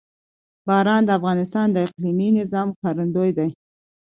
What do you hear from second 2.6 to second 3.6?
ښکارندوی ده.